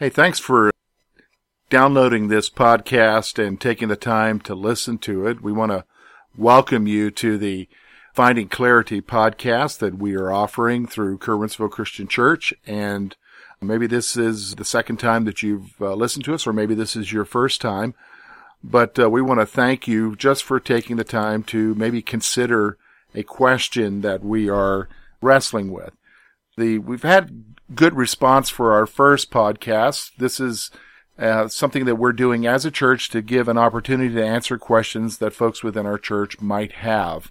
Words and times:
Hey, 0.00 0.10
thanks 0.10 0.38
for 0.38 0.70
downloading 1.70 2.28
this 2.28 2.48
podcast 2.48 3.44
and 3.44 3.60
taking 3.60 3.88
the 3.88 3.96
time 3.96 4.38
to 4.42 4.54
listen 4.54 4.98
to 4.98 5.26
it. 5.26 5.42
We 5.42 5.50
want 5.50 5.72
to 5.72 5.84
welcome 6.36 6.86
you 6.86 7.10
to 7.10 7.36
the 7.36 7.68
Finding 8.14 8.48
Clarity 8.48 9.00
podcast 9.00 9.78
that 9.78 9.98
we 9.98 10.14
are 10.14 10.30
offering 10.30 10.86
through 10.86 11.18
Curwensville 11.18 11.72
Christian 11.72 12.06
Church. 12.06 12.54
And 12.64 13.16
maybe 13.60 13.88
this 13.88 14.16
is 14.16 14.54
the 14.54 14.64
second 14.64 14.98
time 14.98 15.24
that 15.24 15.42
you've 15.42 15.74
uh, 15.80 15.94
listened 15.94 16.24
to 16.26 16.34
us, 16.34 16.46
or 16.46 16.52
maybe 16.52 16.76
this 16.76 16.94
is 16.94 17.12
your 17.12 17.24
first 17.24 17.60
time. 17.60 17.96
But 18.62 19.00
uh, 19.00 19.10
we 19.10 19.20
want 19.20 19.40
to 19.40 19.46
thank 19.46 19.88
you 19.88 20.14
just 20.14 20.44
for 20.44 20.60
taking 20.60 20.94
the 20.94 21.02
time 21.02 21.42
to 21.44 21.74
maybe 21.74 22.02
consider 22.02 22.78
a 23.16 23.24
question 23.24 24.02
that 24.02 24.22
we 24.22 24.48
are 24.48 24.88
wrestling 25.20 25.72
with. 25.72 25.92
The, 26.58 26.78
we've 26.78 27.02
had 27.02 27.44
good 27.74 27.94
response 27.94 28.50
for 28.50 28.72
our 28.72 28.86
first 28.86 29.30
podcast. 29.30 30.10
This 30.18 30.40
is 30.40 30.70
uh, 31.18 31.48
something 31.48 31.84
that 31.84 31.96
we're 31.96 32.12
doing 32.12 32.46
as 32.46 32.64
a 32.64 32.70
church 32.70 33.10
to 33.10 33.22
give 33.22 33.48
an 33.48 33.58
opportunity 33.58 34.14
to 34.14 34.26
answer 34.26 34.58
questions 34.58 35.18
that 35.18 35.32
folks 35.32 35.62
within 35.62 35.86
our 35.86 35.98
church 35.98 36.40
might 36.40 36.72
have. 36.72 37.30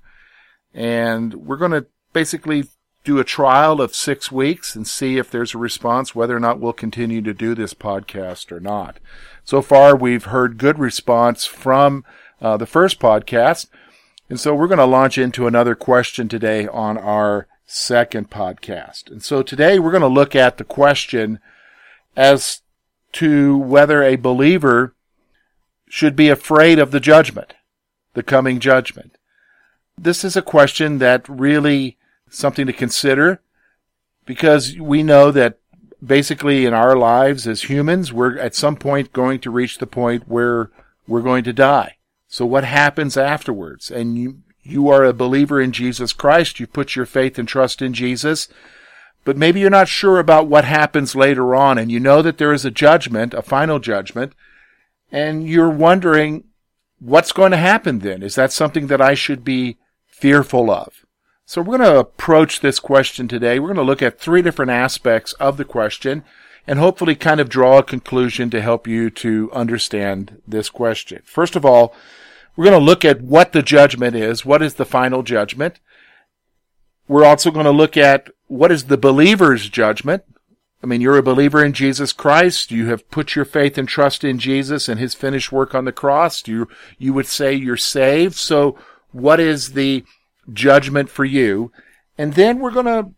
And 0.73 1.33
we're 1.33 1.57
going 1.57 1.71
to 1.71 1.87
basically 2.13 2.65
do 3.03 3.19
a 3.19 3.23
trial 3.23 3.81
of 3.81 3.95
six 3.95 4.31
weeks 4.31 4.75
and 4.75 4.87
see 4.87 5.17
if 5.17 5.29
there's 5.29 5.53
a 5.53 5.57
response, 5.57 6.13
whether 6.13 6.35
or 6.35 6.39
not 6.39 6.59
we'll 6.59 6.73
continue 6.73 7.21
to 7.21 7.33
do 7.33 7.55
this 7.55 7.73
podcast 7.73 8.51
or 8.51 8.59
not. 8.59 8.97
So 9.43 9.61
far, 9.61 9.95
we've 9.95 10.25
heard 10.25 10.57
good 10.57 10.79
response 10.79 11.45
from 11.45 12.05
uh, 12.41 12.57
the 12.57 12.65
first 12.65 12.99
podcast. 12.99 13.67
And 14.29 14.39
so 14.39 14.53
we're 14.53 14.67
going 14.67 14.77
to 14.77 14.85
launch 14.85 15.17
into 15.17 15.47
another 15.47 15.75
question 15.75 16.27
today 16.27 16.67
on 16.67 16.97
our 16.97 17.47
second 17.67 18.31
podcast. 18.31 19.11
And 19.11 19.21
so 19.21 19.43
today 19.43 19.77
we're 19.77 19.91
going 19.91 20.01
to 20.01 20.07
look 20.07 20.35
at 20.35 20.57
the 20.57 20.63
question 20.63 21.39
as 22.15 22.61
to 23.13 23.57
whether 23.57 24.01
a 24.01 24.15
believer 24.15 24.95
should 25.87 26.15
be 26.15 26.29
afraid 26.29 26.79
of 26.79 26.91
the 26.91 26.99
judgment, 26.99 27.53
the 28.13 28.23
coming 28.23 28.59
judgment. 28.59 29.17
This 29.97 30.23
is 30.23 30.35
a 30.35 30.41
question 30.41 30.97
that 30.99 31.27
really 31.27 31.97
something 32.29 32.65
to 32.65 32.73
consider 32.73 33.41
because 34.25 34.77
we 34.77 35.03
know 35.03 35.31
that 35.31 35.59
basically 36.05 36.65
in 36.65 36.73
our 36.73 36.95
lives 36.95 37.47
as 37.47 37.63
humans, 37.63 38.13
we're 38.13 38.37
at 38.39 38.55
some 38.55 38.75
point 38.75 39.13
going 39.13 39.39
to 39.39 39.51
reach 39.51 39.77
the 39.77 39.87
point 39.87 40.27
where 40.27 40.69
we're 41.07 41.21
going 41.21 41.43
to 41.45 41.53
die. 41.53 41.97
So 42.27 42.45
what 42.45 42.63
happens 42.63 43.17
afterwards? 43.17 43.89
And 43.89 44.17
you, 44.17 44.39
you 44.67 44.89
are 44.89 45.03
a 45.03 45.13
believer 45.13 45.61
in 45.61 45.71
Jesus 45.71 46.13
Christ. 46.13 46.59
You 46.59 46.67
put 46.67 46.95
your 46.95 47.05
faith 47.05 47.39
and 47.39 47.47
trust 47.47 47.81
in 47.81 47.93
Jesus. 47.93 48.47
But 49.23 49.37
maybe 49.37 49.59
you're 49.59 49.69
not 49.69 49.87
sure 49.87 50.19
about 50.19 50.47
what 50.47 50.65
happens 50.65 51.15
later 51.15 51.53
on 51.55 51.77
and 51.77 51.91
you 51.91 51.99
know 51.99 52.21
that 52.21 52.37
there 52.37 52.53
is 52.53 52.63
a 52.63 52.71
judgment, 52.71 53.33
a 53.33 53.41
final 53.41 53.79
judgment, 53.79 54.33
and 55.11 55.47
you're 55.47 55.69
wondering 55.69 56.45
what's 56.99 57.31
going 57.31 57.51
to 57.51 57.57
happen 57.57 57.99
then? 57.99 58.23
Is 58.23 58.35
that 58.35 58.51
something 58.51 58.87
that 58.87 59.01
I 59.01 59.13
should 59.13 59.43
be 59.43 59.77
fearful 60.05 60.71
of? 60.71 61.05
So 61.45 61.61
we're 61.61 61.77
going 61.77 61.91
to 61.91 61.99
approach 61.99 62.59
this 62.59 62.79
question 62.79 63.27
today. 63.27 63.59
We're 63.59 63.73
going 63.73 63.77
to 63.77 63.83
look 63.83 64.01
at 64.01 64.19
three 64.19 64.41
different 64.41 64.71
aspects 64.71 65.33
of 65.33 65.57
the 65.57 65.65
question 65.65 66.23
and 66.65 66.77
hopefully 66.77 67.15
kind 67.15 67.39
of 67.39 67.47
draw 67.47 67.77
a 67.77 67.83
conclusion 67.83 68.49
to 68.49 68.61
help 68.61 68.87
you 68.87 69.09
to 69.09 69.49
understand 69.53 70.41
this 70.45 70.69
question. 70.69 71.21
First 71.23 71.55
of 71.55 71.65
all, 71.65 71.95
we're 72.57 72.65
going 72.65 72.79
to 72.79 72.85
look 72.85 73.05
at 73.05 73.21
what 73.21 73.53
the 73.53 73.61
judgment 73.61 74.15
is. 74.15 74.43
What 74.43 74.63
is 74.63 74.73
the 74.73 74.85
final 74.85 75.21
judgment? 75.21 75.79
We're 77.07 77.23
also 77.23 77.51
going 77.51 77.65
to 77.65 77.71
look 77.71 77.95
at 77.95 78.29
what 78.47 78.71
is 78.71 78.85
the 78.85 78.97
believer's 78.97 79.69
judgment. 79.69 80.23
I 80.83 80.87
mean, 80.87 80.99
you're 80.99 81.17
a 81.17 81.23
believer 81.23 81.63
in 81.63 81.73
Jesus 81.73 82.11
Christ. 82.11 82.71
You 82.71 82.87
have 82.87 83.09
put 83.11 83.35
your 83.35 83.45
faith 83.45 83.77
and 83.77 83.87
trust 83.87 84.23
in 84.23 84.39
Jesus 84.39 84.89
and 84.89 84.99
his 84.99 85.13
finished 85.13 85.51
work 85.51 85.75
on 85.75 85.85
the 85.85 85.91
cross. 85.91 86.47
You, 86.47 86.67
you 86.97 87.13
would 87.13 87.27
say 87.27 87.53
you're 87.53 87.77
saved. 87.77 88.35
So 88.35 88.77
what 89.11 89.39
is 89.39 89.73
the 89.73 90.03
judgment 90.51 91.09
for 91.09 91.25
you? 91.25 91.71
And 92.17 92.33
then 92.33 92.59
we're 92.59 92.71
going 92.71 92.85
to 92.87 93.11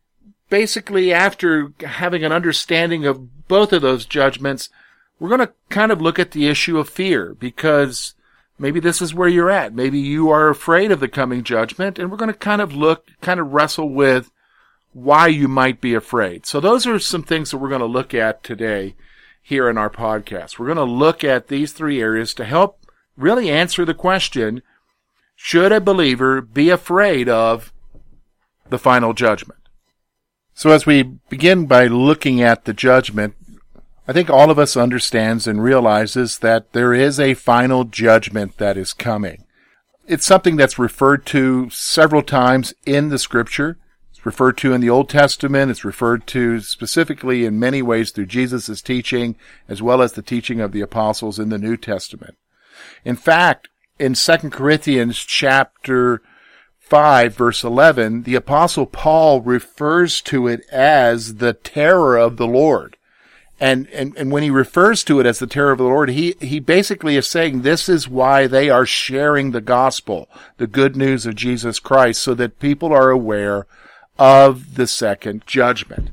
basically, 0.50 1.14
after 1.14 1.74
having 1.86 2.24
an 2.26 2.32
understanding 2.32 3.06
of 3.06 3.48
both 3.48 3.72
of 3.72 3.82
those 3.82 4.06
judgments, 4.06 4.70
we're 5.20 5.30
going 5.30 5.40
to 5.40 5.54
kind 5.70 5.92
of 5.92 6.02
look 6.02 6.20
at 6.20 6.32
the 6.32 6.48
issue 6.48 6.78
of 6.78 6.90
fear 6.90 7.34
because 7.34 8.16
Maybe 8.60 8.82
this 8.82 9.02
is 9.02 9.14
where 9.14 9.30
you're 9.30 9.50
at. 9.50 9.74
Maybe 9.74 10.00
you 10.00 10.30
are 10.30 10.50
afraid 10.50 10.92
of 10.92 11.00
the 11.00 11.08
coming 11.08 11.44
judgment, 11.44 11.98
and 11.98 12.12
we're 12.12 12.18
going 12.18 12.32
to 12.32 12.38
kind 12.38 12.62
of 12.62 12.76
look, 12.76 13.08
kind 13.22 13.40
of 13.40 13.54
wrestle 13.54 13.90
with 13.90 14.32
why 14.92 15.28
you 15.28 15.48
might 15.48 15.80
be 15.80 15.94
afraid. 15.94 16.46
So 16.46 16.60
those 16.60 16.86
are 16.86 17.00
some 17.00 17.24
things 17.24 17.52
that 17.52 17.58
we're 17.58 17.70
going 17.70 17.80
to 17.80 17.86
look 17.86 18.14
at 18.14 18.44
today 18.44 18.96
here 19.42 19.70
in 19.70 19.78
our 19.78 19.90
podcast. 19.90 20.60
We're 20.60 20.66
going 20.66 20.76
to 20.76 20.84
look 20.84 21.24
at 21.24 21.48
these 21.48 21.72
three 21.72 22.02
areas 22.02 22.34
to 22.36 22.46
help 22.46 22.86
really 23.16 23.50
answer 23.50 23.86
the 23.86 23.94
question, 23.94 24.62
should 25.36 25.72
a 25.72 25.80
believer 25.80 26.42
be 26.42 26.70
afraid 26.70 27.30
of 27.30 27.72
the 28.70 28.78
final 28.80 29.14
judgment? 29.14 29.60
So 30.54 30.72
as 30.72 30.86
we 30.86 31.04
begin 31.04 31.66
by 31.66 31.88
looking 31.88 32.42
at 32.42 32.66
the 32.66 32.74
judgment, 32.74 33.36
I 34.10 34.12
think 34.12 34.32
all 34.32 34.50
of 34.50 34.58
us 34.58 34.76
understands 34.76 35.46
and 35.46 35.62
realizes 35.62 36.40
that 36.40 36.74
there 36.74 36.96
is 36.96 37.20
a 37.20 37.36
final 37.36 37.84
judgment 37.84 38.58
that 38.58 38.76
is 38.76 38.92
coming. 38.92 39.44
It's 40.08 40.26
something 40.26 40.56
that's 40.56 40.80
referred 40.80 41.28
to 41.28 41.70
several 41.70 42.24
times 42.24 42.74
in 42.88 43.10
the 43.10 43.20
scripture. 43.20 43.78
It's 44.10 44.26
referred 44.26 44.58
to 44.58 44.74
in 44.74 44.82
the 44.82 44.90
Old 44.90 45.10
Testament. 45.10 45.70
It's 45.70 45.86
referred 45.86 46.26
to 46.26 46.60
specifically 46.60 47.46
in 47.46 47.60
many 47.60 47.84
ways 47.84 48.10
through 48.10 48.26
Jesus' 48.26 48.82
teaching 48.82 49.36
as 49.68 49.80
well 49.80 50.02
as 50.02 50.14
the 50.14 50.24
teaching 50.24 50.60
of 50.60 50.72
the 50.72 50.82
apostles 50.82 51.38
in 51.38 51.50
the 51.50 51.60
New 51.60 51.78
Testament. 51.78 52.36
In 53.06 53.16
fact, 53.16 53.70
in 54.00 54.16
2 54.16 54.38
Corinthians 54.50 55.20
chapter 55.20 56.24
5 56.80 57.36
verse 57.36 57.64
11, 57.64 58.24
the 58.24 58.34
apostle 58.34 58.88
Paul 58.88 59.42
refers 59.42 60.20
to 60.22 60.48
it 60.48 60.62
as 60.72 61.36
the 61.36 61.54
terror 61.54 62.18
of 62.18 62.38
the 62.38 62.48
Lord. 62.48 62.96
And, 63.60 63.88
and, 63.90 64.16
and 64.16 64.32
when 64.32 64.44
he 64.44 64.50
refers 64.50 65.04
to 65.04 65.20
it 65.20 65.26
as 65.26 65.40
the 65.40 65.48
terror 65.48 65.72
of 65.72 65.80
the 65.80 65.84
Lord, 65.84 66.10
he, 66.10 66.36
he 66.40 66.60
basically 66.60 67.18
is 67.18 67.28
saying 67.28 67.62
this 67.62 67.90
is 67.90 68.08
why 68.08 68.48
they 68.48 68.70
are 68.70 68.86
sharing 68.86 69.52
the 69.52 69.62
gospel, 69.62 70.30
the 70.58 70.68
good 70.68 70.96
news 70.96 71.26
of 71.26 71.36
Jesus 71.36 71.80
Christ, 71.80 72.24
so 72.24 72.34
that 72.36 72.60
people 72.60 72.94
are 72.94 73.10
aware 73.10 73.68
of 74.18 74.76
the 74.76 74.88
second 74.88 75.46
judgment. 75.46 76.10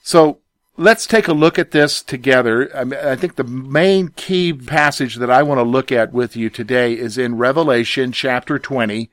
So 0.00 0.38
let's 0.76 1.06
take 1.06 1.28
a 1.28 1.32
look 1.32 1.58
at 1.58 1.70
this 1.70 2.02
together. 2.02 2.74
I, 2.74 2.84
mean, 2.84 3.00
I 3.00 3.16
think 3.16 3.36
the 3.36 3.44
main 3.44 4.08
key 4.08 4.52
passage 4.52 5.16
that 5.16 5.30
I 5.30 5.42
want 5.42 5.58
to 5.58 5.64
look 5.64 5.92
at 5.92 6.12
with 6.12 6.34
you 6.36 6.50
today 6.50 6.94
is 6.94 7.18
in 7.18 7.36
Revelation 7.36 8.12
chapter 8.12 8.58
20, 8.58 9.10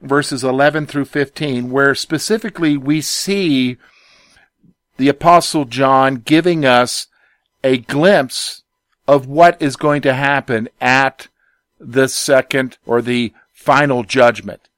verses 0.00 0.44
11 0.44 0.86
through 0.86 1.06
15, 1.06 1.70
where 1.70 1.94
specifically 1.94 2.76
we 2.76 3.00
see 3.00 3.76
the 5.02 5.08
apostle 5.08 5.64
John 5.64 6.14
giving 6.14 6.64
us 6.64 7.08
a 7.64 7.78
glimpse 7.78 8.62
of 9.08 9.26
what 9.26 9.60
is 9.60 9.74
going 9.74 10.00
to 10.02 10.14
happen 10.14 10.68
at 10.80 11.26
the 11.80 12.06
second 12.06 12.78
or 12.86 13.02
the 13.02 13.32
final 13.52 14.04
judgment. 14.04 14.68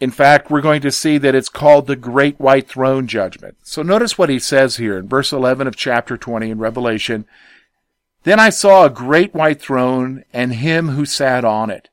In 0.00 0.10
fact, 0.10 0.50
we're 0.50 0.62
going 0.62 0.80
to 0.80 0.90
see 0.90 1.18
that 1.18 1.34
it's 1.34 1.50
called 1.50 1.86
the 1.86 1.96
Great 1.96 2.40
White 2.40 2.66
Throne 2.66 3.06
Judgment. 3.06 3.58
So 3.62 3.82
notice 3.82 4.16
what 4.16 4.30
he 4.30 4.38
says 4.38 4.78
here 4.78 4.96
in 4.96 5.06
verse 5.06 5.34
11 5.34 5.66
of 5.66 5.76
chapter 5.76 6.16
20 6.16 6.48
in 6.48 6.58
Revelation. 6.58 7.26
Then 8.22 8.40
I 8.40 8.48
saw 8.48 8.86
a 8.86 8.90
great 8.90 9.34
white 9.34 9.60
throne 9.60 10.24
and 10.32 10.54
him 10.54 10.88
who 10.88 11.04
sat 11.04 11.44
on 11.44 11.68
it, 11.68 11.90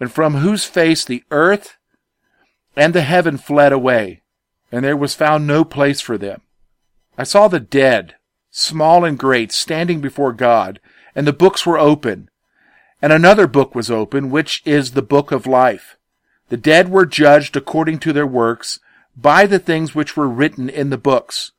and 0.00 0.10
from 0.10 0.36
whose 0.36 0.64
face 0.64 1.04
the 1.04 1.24
earth 1.30 1.76
and 2.74 2.94
the 2.94 3.02
heaven 3.02 3.36
fled 3.36 3.74
away, 3.74 4.22
and 4.72 4.82
there 4.82 4.96
was 4.96 5.14
found 5.14 5.46
no 5.46 5.62
place 5.62 6.00
for 6.00 6.16
them. 6.16 6.40
I 7.16 7.24
saw 7.24 7.48
the 7.48 7.60
dead, 7.60 8.16
small 8.50 9.04
and 9.04 9.18
great, 9.18 9.52
standing 9.52 10.00
before 10.00 10.32
God, 10.32 10.80
and 11.14 11.26
the 11.26 11.32
books 11.32 11.64
were 11.64 11.78
open. 11.78 12.28
And 13.00 13.12
another 13.12 13.46
book 13.46 13.74
was 13.74 13.90
open, 13.90 14.30
which 14.30 14.62
is 14.64 14.92
the 14.92 15.02
book 15.02 15.30
of 15.30 15.46
life. 15.46 15.96
The 16.48 16.56
dead 16.56 16.88
were 16.90 17.06
judged 17.06 17.56
according 17.56 17.98
to 18.00 18.12
their 18.12 18.26
works 18.26 18.80
by 19.16 19.46
the 19.46 19.58
things 19.58 19.94
which 19.94 20.16
were 20.16 20.28
written 20.28 20.68
in 20.68 20.90
the 20.90 20.98
books. 20.98 21.52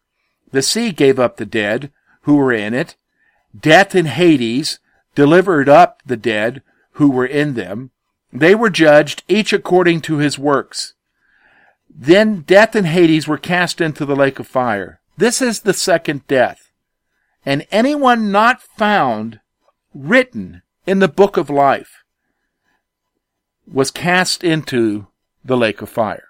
The 0.51 0.61
sea 0.61 0.91
gave 0.91 1.19
up 1.19 1.37
the 1.37 1.45
dead 1.45 1.91
who 2.21 2.35
were 2.35 2.53
in 2.53 2.73
it. 2.73 2.95
Death 3.57 3.95
and 3.95 4.07
Hades 4.07 4.79
delivered 5.15 5.69
up 5.69 6.01
the 6.05 6.17
dead 6.17 6.61
who 6.93 7.09
were 7.09 7.25
in 7.25 7.53
them. 7.53 7.91
They 8.31 8.55
were 8.55 8.69
judged 8.69 9.23
each 9.27 9.53
according 9.53 10.01
to 10.01 10.17
his 10.17 10.37
works. 10.37 10.93
Then 11.89 12.41
death 12.41 12.75
and 12.75 12.87
Hades 12.87 13.27
were 13.27 13.37
cast 13.37 13.79
into 13.79 14.05
the 14.05 14.15
lake 14.15 14.39
of 14.39 14.47
fire. 14.47 14.99
This 15.17 15.41
is 15.41 15.61
the 15.61 15.73
second 15.73 16.27
death. 16.27 16.71
And 17.45 17.65
anyone 17.71 18.31
not 18.31 18.61
found 18.61 19.39
written 19.93 20.63
in 20.85 20.99
the 20.99 21.07
book 21.07 21.37
of 21.37 21.49
life 21.49 22.03
was 23.71 23.91
cast 23.91 24.43
into 24.43 25.07
the 25.43 25.57
lake 25.57 25.81
of 25.81 25.89
fire. 25.89 26.29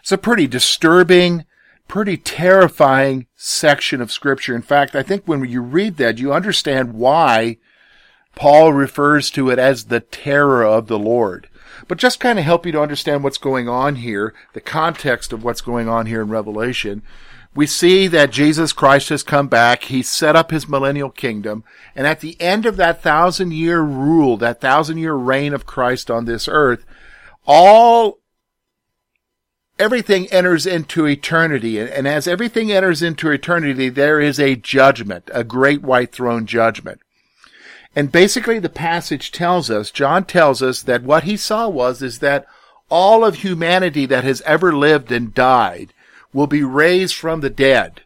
It's 0.00 0.12
a 0.12 0.18
pretty 0.18 0.46
disturbing, 0.46 1.44
pretty 1.88 2.16
terrifying 2.16 3.26
section 3.36 4.00
of 4.00 4.10
scripture. 4.10 4.54
In 4.54 4.62
fact, 4.62 4.96
I 4.96 5.02
think 5.02 5.24
when 5.24 5.44
you 5.44 5.60
read 5.60 5.98
that, 5.98 6.18
you 6.18 6.32
understand 6.32 6.94
why 6.94 7.58
Paul 8.34 8.72
refers 8.72 9.30
to 9.32 9.50
it 9.50 9.58
as 9.58 9.84
the 9.84 10.00
terror 10.00 10.64
of 10.64 10.86
the 10.86 10.98
Lord. 10.98 11.48
But 11.88 11.98
just 11.98 12.20
kind 12.20 12.38
of 12.38 12.44
help 12.44 12.64
you 12.64 12.72
to 12.72 12.80
understand 12.80 13.22
what's 13.22 13.38
going 13.38 13.68
on 13.68 13.96
here, 13.96 14.34
the 14.52 14.60
context 14.60 15.32
of 15.32 15.44
what's 15.44 15.60
going 15.60 15.88
on 15.88 16.06
here 16.06 16.22
in 16.22 16.28
Revelation. 16.28 17.02
We 17.54 17.66
see 17.66 18.06
that 18.08 18.30
Jesus 18.30 18.72
Christ 18.72 19.10
has 19.10 19.22
come 19.22 19.48
back. 19.48 19.84
He 19.84 20.02
set 20.02 20.36
up 20.36 20.50
his 20.50 20.68
millennial 20.68 21.10
kingdom. 21.10 21.64
And 21.94 22.06
at 22.06 22.20
the 22.20 22.40
end 22.40 22.64
of 22.64 22.76
that 22.78 23.02
thousand 23.02 23.52
year 23.52 23.80
rule, 23.80 24.38
that 24.38 24.60
thousand 24.60 24.98
year 24.98 25.14
reign 25.14 25.52
of 25.52 25.66
Christ 25.66 26.10
on 26.10 26.24
this 26.24 26.48
earth, 26.48 26.84
all 27.46 28.20
everything 29.78 30.28
enters 30.28 30.64
into 30.66 31.06
eternity. 31.06 31.78
And, 31.78 32.08
as 32.08 32.26
everything 32.26 32.72
enters 32.72 33.02
into 33.02 33.30
eternity, 33.30 33.90
there 33.90 34.20
is 34.20 34.40
a 34.40 34.56
judgment, 34.56 35.30
a 35.34 35.44
great 35.44 35.82
white 35.82 36.12
throne 36.12 36.46
judgment. 36.46 37.00
And 37.94 38.10
basically 38.10 38.58
the 38.58 38.70
passage 38.70 39.30
tells 39.30 39.70
us, 39.70 39.90
John 39.90 40.24
tells 40.24 40.62
us 40.62 40.82
that 40.82 41.02
what 41.02 41.24
he 41.24 41.36
saw 41.36 41.68
was, 41.68 42.00
is 42.00 42.20
that 42.20 42.46
all 42.88 43.24
of 43.24 43.36
humanity 43.36 44.06
that 44.06 44.24
has 44.24 44.40
ever 44.42 44.74
lived 44.74 45.12
and 45.12 45.34
died 45.34 45.92
will 46.32 46.46
be 46.46 46.62
raised 46.62 47.14
from 47.14 47.40
the 47.40 47.50
dead. 47.50 48.02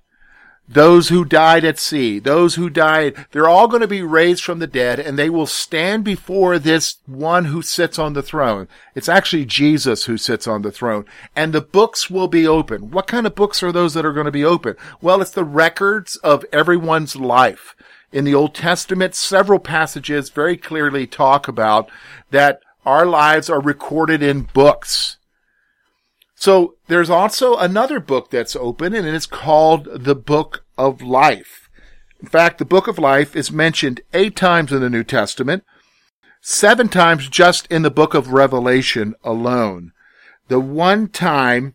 Those 0.69 1.11
who 1.11 1.25
died 1.25 1.65
at 1.65 1.79
sea, 1.79 2.19
those 2.19 2.57
who 2.57 2.69
died, 2.69 3.27
they're 3.31 3.49
all 3.49 3.69
going 3.69 3.83
to 3.83 3.89
be 3.89 4.03
raised 4.03 4.43
from 4.43 4.59
the 4.59 4.67
dead 4.67 4.99
and 4.99 5.17
they 5.17 5.31
will 5.31 5.47
stand 5.47 6.03
before 6.03 6.59
this 6.59 6.97
one 7.07 7.45
who 7.47 7.63
sits 7.63 8.01
on 8.01 8.15
the 8.15 8.23
throne. 8.23 8.67
It's 8.97 9.09
actually 9.09 9.45
Jesus 9.45 10.07
who 10.07 10.17
sits 10.17 10.49
on 10.49 10.63
the 10.63 10.73
throne 10.73 11.05
and 11.37 11.53
the 11.53 11.61
books 11.61 12.11
will 12.11 12.27
be 12.27 12.49
open. 12.49 12.91
What 12.91 13.07
kind 13.07 13.29
of 13.29 13.37
books 13.37 13.63
are 13.63 13.71
those 13.71 13.95
that 13.95 14.05
are 14.05 14.13
going 14.13 14.27
to 14.27 14.33
be 14.33 14.45
open? 14.45 14.75
Well, 15.01 15.23
it's 15.23 15.31
the 15.31 15.45
records 15.45 16.17
of 16.17 16.45
everyone's 16.53 17.15
life. 17.15 17.77
In 18.11 18.25
the 18.25 18.35
Old 18.35 18.55
Testament, 18.55 19.15
several 19.15 19.61
passages 19.61 20.31
very 20.31 20.57
clearly 20.57 21.07
talk 21.07 21.47
about 21.47 21.91
that 22.31 22.61
our 22.85 23.07
lives 23.07 23.49
are 23.49 23.61
recorded 23.61 24.23
in 24.23 24.49
books. 24.53 25.16
So 26.37 26.77
there's 26.87 27.11
also 27.11 27.57
another 27.57 27.99
book 27.99 28.31
that's 28.31 28.55
open 28.55 28.95
and 28.95 29.09
it's 29.09 29.27
called 29.27 29.89
the 29.93 30.15
Book 30.15 30.65
of 30.77 31.01
Life. 31.01 31.69
In 32.21 32.29
fact, 32.29 32.59
the 32.59 32.65
Book 32.65 32.87
of 32.87 32.99
Life 32.99 33.35
is 33.35 33.51
mentioned 33.51 34.03
eight 34.13 34.37
times 34.37 34.71
in 34.71 34.81
the 34.81 34.91
New 34.91 35.03
Testament, 35.03 35.65
seven 36.43 36.89
times 36.89 37.29
just 37.29 37.67
in 37.69 37.83
the 37.83 37.91
Book 37.91 38.15
of 38.15 38.33
Revelation 38.33 39.15
alone. 39.25 39.93
The 40.49 40.61
one 40.61 41.09
time 41.09 41.75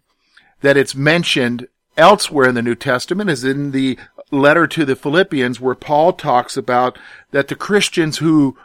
that 0.61 0.77
it's 0.77 0.95
mentioned 0.95 1.67
elsewhere 1.97 2.47
in 2.47 2.55
the 2.55 2.61
New 2.61 2.75
Testament 2.75 3.29
is 3.29 3.43
in 3.43 3.71
the 3.71 3.97
letter 4.29 4.67
to 4.67 4.85
the 4.85 4.95
Philippians 4.95 5.59
where 5.59 5.75
Paul 5.75 6.13
talks 6.13 6.55
about 6.55 6.97
that 7.31 7.47
the 7.47 7.55
Christians 7.55 8.19
who 8.19 8.57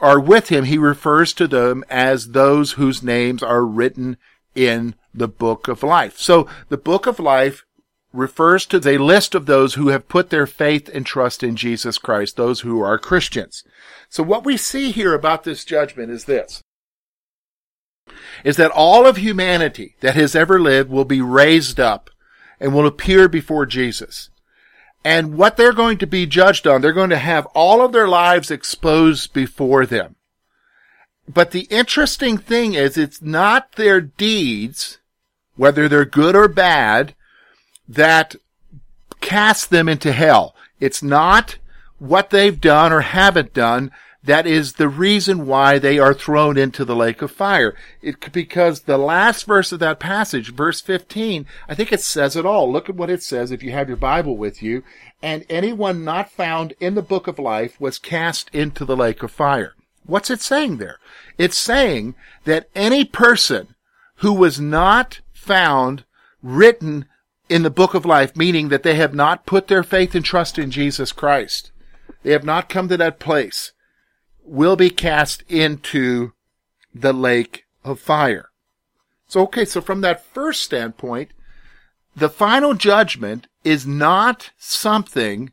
are 0.00 0.20
with 0.20 0.48
him, 0.48 0.64
he 0.64 0.78
refers 0.78 1.32
to 1.34 1.46
them 1.48 1.84
as 1.88 2.32
those 2.32 2.72
whose 2.72 3.02
names 3.02 3.42
are 3.42 3.64
written 3.64 4.16
in 4.54 4.94
the 5.18 5.28
book 5.28 5.68
of 5.68 5.82
life. 5.82 6.18
So 6.18 6.48
the 6.68 6.76
book 6.76 7.06
of 7.06 7.18
life 7.20 7.64
refers 8.12 8.64
to 8.66 8.80
the 8.80 8.98
list 8.98 9.34
of 9.34 9.46
those 9.46 9.74
who 9.74 9.88
have 9.88 10.08
put 10.08 10.30
their 10.30 10.46
faith 10.46 10.88
and 10.92 11.04
trust 11.04 11.42
in 11.42 11.56
Jesus 11.56 11.98
Christ, 11.98 12.36
those 12.36 12.60
who 12.60 12.80
are 12.80 12.98
Christians. 12.98 13.64
So 14.08 14.22
what 14.22 14.44
we 14.44 14.56
see 14.56 14.90
here 14.90 15.14
about 15.14 15.44
this 15.44 15.64
judgment 15.64 16.10
is 16.10 16.24
this. 16.24 16.62
Is 18.44 18.56
that 18.56 18.70
all 18.70 19.06
of 19.06 19.18
humanity 19.18 19.96
that 20.00 20.14
has 20.14 20.34
ever 20.34 20.58
lived 20.58 20.90
will 20.90 21.04
be 21.04 21.20
raised 21.20 21.78
up 21.78 22.08
and 22.58 22.74
will 22.74 22.86
appear 22.86 23.28
before 23.28 23.66
Jesus. 23.66 24.30
And 25.04 25.36
what 25.36 25.56
they're 25.56 25.72
going 25.72 25.98
to 25.98 26.06
be 26.06 26.26
judged 26.26 26.66
on, 26.66 26.80
they're 26.80 26.92
going 26.92 27.10
to 27.10 27.18
have 27.18 27.46
all 27.46 27.82
of 27.82 27.92
their 27.92 28.08
lives 28.08 28.50
exposed 28.50 29.32
before 29.32 29.86
them. 29.86 30.16
But 31.28 31.50
the 31.50 31.68
interesting 31.70 32.38
thing 32.38 32.74
is 32.74 32.96
it's 32.96 33.20
not 33.20 33.72
their 33.72 34.00
deeds, 34.00 34.97
whether 35.58 35.88
they're 35.88 36.06
good 36.06 36.34
or 36.34 36.48
bad, 36.48 37.14
that 37.86 38.34
cast 39.20 39.68
them 39.68 39.88
into 39.88 40.12
hell. 40.12 40.54
It's 40.80 41.02
not 41.02 41.58
what 41.98 42.30
they've 42.30 42.58
done 42.58 42.92
or 42.92 43.02
haven't 43.02 43.52
done 43.52 43.90
that 44.28 44.46
is 44.46 44.74
the 44.74 44.88
reason 44.88 45.46
why 45.46 45.78
they 45.78 45.98
are 45.98 46.12
thrown 46.12 46.58
into 46.58 46.84
the 46.84 46.94
lake 46.96 47.22
of 47.22 47.30
fire. 47.30 47.74
It, 48.02 48.32
because 48.32 48.82
the 48.82 48.98
last 48.98 49.46
verse 49.46 49.72
of 49.72 49.78
that 49.78 50.00
passage, 50.00 50.52
verse 50.52 50.80
15, 50.80 51.46
I 51.68 51.74
think 51.74 51.92
it 51.92 52.00
says 52.00 52.34
it 52.36 52.44
all. 52.44 52.70
Look 52.70 52.88
at 52.88 52.96
what 52.96 53.10
it 53.10 53.22
says 53.22 53.50
if 53.50 53.62
you 53.62 53.70
have 53.72 53.88
your 53.88 53.96
Bible 53.96 54.36
with 54.36 54.62
you. 54.62 54.82
And 55.22 55.46
anyone 55.48 56.04
not 56.04 56.30
found 56.30 56.74
in 56.80 56.94
the 56.94 57.02
book 57.02 57.26
of 57.26 57.38
life 57.38 57.80
was 57.80 57.98
cast 57.98 58.50
into 58.52 58.84
the 58.84 58.96
lake 58.96 59.22
of 59.22 59.30
fire. 59.30 59.74
What's 60.04 60.30
it 60.30 60.40
saying 60.40 60.76
there? 60.76 60.98
It's 61.38 61.56
saying 61.56 62.14
that 62.44 62.68
any 62.74 63.04
person 63.04 63.76
who 64.16 64.32
was 64.32 64.60
not 64.60 65.20
found 65.48 66.04
written 66.42 67.06
in 67.48 67.62
the 67.62 67.70
book 67.70 67.94
of 67.94 68.04
life, 68.04 68.36
meaning 68.36 68.68
that 68.68 68.82
they 68.82 68.94
have 68.94 69.14
not 69.14 69.46
put 69.46 69.66
their 69.68 69.82
faith 69.82 70.14
and 70.14 70.24
trust 70.24 70.58
in 70.58 70.70
Jesus 70.70 71.10
Christ. 71.10 71.72
They 72.22 72.32
have 72.32 72.44
not 72.44 72.68
come 72.68 72.88
to 72.88 72.96
that 72.98 73.18
place 73.18 73.72
will 74.44 74.76
be 74.76 74.90
cast 74.90 75.42
into 75.48 76.32
the 76.94 77.12
lake 77.12 77.64
of 77.84 78.00
fire. 78.00 78.50
So, 79.26 79.42
okay, 79.42 79.64
so 79.64 79.80
from 79.80 80.00
that 80.00 80.24
first 80.24 80.62
standpoint, 80.62 81.30
the 82.16 82.30
final 82.30 82.74
judgment 82.74 83.46
is 83.62 83.86
not 83.86 84.50
something 84.58 85.52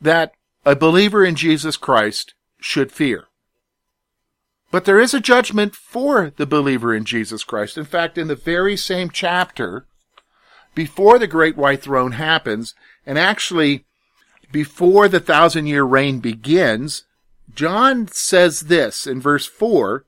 that 0.00 0.34
a 0.64 0.76
believer 0.76 1.24
in 1.24 1.34
Jesus 1.34 1.76
Christ 1.76 2.34
should 2.60 2.92
fear. 2.92 3.26
But 4.70 4.84
there 4.84 4.98
is 4.98 5.14
a 5.14 5.20
judgment 5.20 5.76
for 5.76 6.32
the 6.36 6.46
believer 6.46 6.94
in 6.94 7.04
Jesus 7.04 7.44
Christ. 7.44 7.78
In 7.78 7.84
fact, 7.84 8.18
in 8.18 8.28
the 8.28 8.34
very 8.34 8.76
same 8.76 9.10
chapter, 9.10 9.86
before 10.74 11.18
the 11.18 11.26
great 11.26 11.56
white 11.56 11.82
throne 11.82 12.12
happens, 12.12 12.74
and 13.06 13.18
actually 13.18 13.84
before 14.50 15.08
the 15.08 15.20
thousand 15.20 15.66
year 15.66 15.84
reign 15.84 16.20
begins, 16.20 17.04
John 17.54 18.08
says 18.08 18.62
this 18.62 19.06
in 19.06 19.20
verse 19.20 19.46
4. 19.46 20.04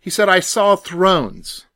He 0.00 0.10
said, 0.10 0.28
I 0.28 0.40
saw 0.40 0.76
thrones, 0.76 1.66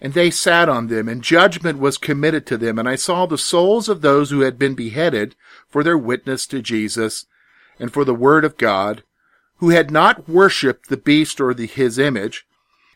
and 0.00 0.12
they 0.12 0.30
sat 0.30 0.68
on 0.68 0.88
them, 0.88 1.08
and 1.08 1.22
judgment 1.22 1.78
was 1.78 1.98
committed 1.98 2.46
to 2.46 2.58
them. 2.58 2.78
And 2.78 2.88
I 2.88 2.96
saw 2.96 3.26
the 3.26 3.38
souls 3.38 3.88
of 3.88 4.00
those 4.00 4.30
who 4.30 4.40
had 4.40 4.58
been 4.58 4.74
beheaded 4.74 5.34
for 5.68 5.82
their 5.82 5.98
witness 5.98 6.46
to 6.48 6.62
Jesus 6.62 7.26
and 7.78 7.92
for 7.92 8.04
the 8.04 8.14
word 8.14 8.44
of 8.44 8.58
God, 8.58 9.02
who 9.60 9.70
had 9.70 9.90
not 9.90 10.28
worshipped 10.28 10.88
the 10.88 10.96
beast 10.96 11.40
or 11.40 11.54
the, 11.54 11.66
his 11.66 11.98
image, 11.98 12.46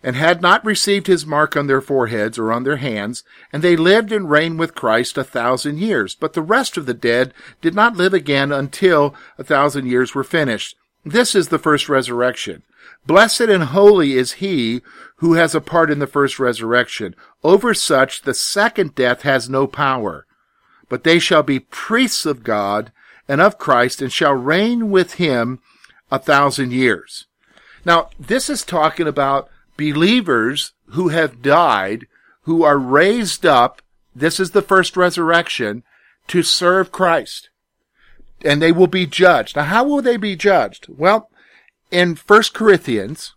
and 0.03 0.17
had 0.17 0.43
not 0.43 0.65
received 0.65 1.07
his 1.07 1.25
mark 1.25 1.57
on 1.57 1.67
their 1.67 1.81
foreheads 1.81 2.39
or 2.39 2.53
on 2.53 2.65
their 2.65 2.77
hands, 2.77 3.23
and 3.53 3.63
they 3.63 3.77
lived 3.77 4.13
and 4.13 4.31
reigned 4.31 4.59
with 4.59 4.75
Christ 4.75 5.17
a 5.17 5.25
thousand 5.25 5.79
years. 5.79 6.15
But 6.15 6.33
the 6.33 6.43
rest 6.43 6.77
of 6.77 6.87
the 6.87 6.95
dead 6.95 7.33
did 7.61 7.75
not 7.75 7.97
live 7.97 8.13
again 8.13 8.51
until 8.51 9.15
a 9.39 9.45
thousand 9.45 9.87
years 9.87 10.15
were 10.15 10.25
finished. 10.25 10.77
This 11.05 11.35
is 11.35 11.49
the 11.49 11.59
first 11.59 11.89
resurrection. 11.89 12.63
Blessed 13.07 13.43
and 13.43 13.65
holy 13.65 14.15
is 14.15 14.33
he 14.33 14.81
who 15.17 15.35
has 15.35 15.55
a 15.55 15.61
part 15.61 15.91
in 15.91 15.99
the 15.99 16.07
first 16.07 16.39
resurrection. 16.39 17.15
Over 17.43 17.75
such 17.75 18.23
the 18.23 18.35
second 18.35 18.95
death 18.95 19.23
has 19.23 19.49
no 19.51 19.67
power. 19.67 20.27
But 20.89 21.05
they 21.05 21.19
shall 21.19 21.43
be 21.43 21.61
priests 21.61 22.25
of 22.25 22.43
God 22.43 22.91
and 23.29 23.41
of 23.41 23.59
Christ 23.59 24.01
and 24.01 24.13
shall 24.13 24.35
reign 24.35 24.91
with 24.91 25.15
him 25.15 25.61
a 26.15 26.19
thousand 26.19 26.73
years. 26.73 27.27
Now, 27.85 28.11
this 28.19 28.49
is 28.49 28.65
talking 28.65 29.07
about 29.07 29.49
believers 29.77 30.73
who 30.91 31.09
have 31.09 31.43
died, 31.43 32.07
who 32.43 32.63
are 32.63 32.79
raised 32.79 33.45
up. 33.45 33.83
This 34.15 34.39
is 34.41 34.53
the 34.53 34.63
first 34.63 34.97
resurrection 34.97 35.83
to 36.29 36.43
serve 36.43 36.93
Christ 36.93 37.51
and 38.45 38.61
they 38.61 38.71
will 38.71 38.87
be 38.87 39.07
judged. 39.07 39.57
Now, 39.57 39.65
how 39.65 39.85
will 39.85 40.03
they 40.03 40.17
be 40.17 40.37
judged? 40.37 40.87
Well, 40.89 41.31
in 41.91 42.17
1 42.17 42.43
Corinthians, 42.53 43.35